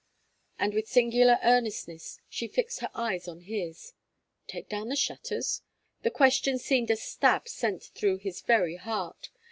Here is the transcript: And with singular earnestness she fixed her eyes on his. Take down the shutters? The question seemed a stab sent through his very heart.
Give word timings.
And 0.57 0.73
with 0.73 0.87
singular 0.87 1.37
earnestness 1.43 2.17
she 2.27 2.47
fixed 2.47 2.79
her 2.79 2.89
eyes 2.95 3.27
on 3.27 3.41
his. 3.41 3.93
Take 4.47 4.67
down 4.67 4.89
the 4.89 4.95
shutters? 4.95 5.61
The 6.01 6.09
question 6.09 6.57
seemed 6.57 6.89
a 6.89 6.95
stab 6.95 7.47
sent 7.47 7.83
through 7.83 8.17
his 8.17 8.41
very 8.41 8.77
heart. 8.77 9.29